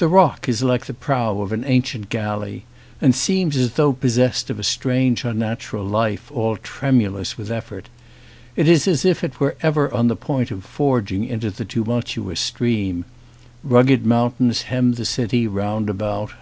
The 0.00 0.08
rock 0.08 0.48
is 0.48 0.64
like 0.64 0.86
the 0.86 0.92
prow 0.92 1.40
of 1.40 1.52
an 1.52 1.62
ancient 1.64 2.08
galley 2.08 2.64
and 3.00 3.14
seems, 3.14 3.56
as 3.56 3.74
though 3.74 3.92
possessed 3.92 4.50
of 4.50 4.58
a 4.58 4.64
strange 4.64 5.24
unnatural 5.24 5.84
life, 5.84 6.32
all 6.32 6.56
tremulous 6.56 7.38
with 7.38 7.48
effort; 7.48 7.88
it 8.56 8.66
is 8.66 8.88
as 8.88 9.04
if 9.04 9.22
it 9.22 9.38
were 9.38 9.54
ever 9.62 9.94
on 9.94 10.08
the 10.08 10.16
point 10.16 10.50
of 10.50 10.64
forging 10.64 11.24
into 11.24 11.48
the 11.48 11.64
tumultuous 11.64 12.40
stream. 12.40 13.04
Rugged 13.62 14.04
mountains 14.04 14.62
hem 14.62 14.94
the 14.94 15.04
city 15.04 15.46
round 15.46 15.88
about. 15.88 16.32